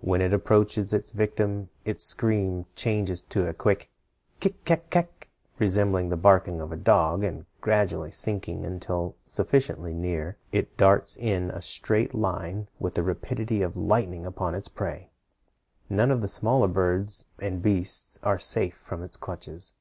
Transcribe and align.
When 0.00 0.20
it 0.20 0.32
approaches 0.32 0.94
its 0.94 1.10
victim 1.10 1.68
its 1.84 2.04
scream 2.04 2.66
changes 2.76 3.20
to 3.22 3.48
a 3.48 3.52
quick 3.52 3.90
kik 4.38 4.64
kak 4.64 4.88
kak, 4.88 5.30
resembling 5.58 6.10
the 6.10 6.16
barking 6.16 6.60
of 6.60 6.70
a 6.70 6.76
dog, 6.76 7.24
and 7.24 7.44
gradually 7.60 8.12
sinking 8.12 8.64
until 8.64 9.16
sufficiently 9.26 9.92
near, 9.92 10.36
it 10.52 10.76
darts 10.76 11.16
in 11.16 11.50
a 11.50 11.60
straight 11.60 12.14
line 12.14 12.68
with 12.78 12.94
the 12.94 13.02
rapidity 13.02 13.62
of 13.62 13.76
lightning 13.76 14.24
upon 14.24 14.54
its 14.54 14.68
prey. 14.68 15.10
None 15.90 16.12
of 16.12 16.20
the 16.20 16.28
smaller 16.28 16.68
birds 16.68 17.24
and 17.40 17.60
beasts 17.60 18.20
are 18.22 18.38
safe 18.38 18.76
from 18.76 19.02
its 19.02 19.16
clutches. 19.16 19.74